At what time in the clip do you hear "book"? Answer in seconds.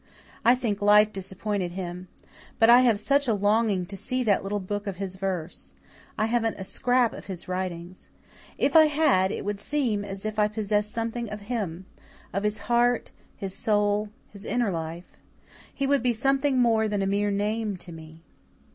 4.59-4.87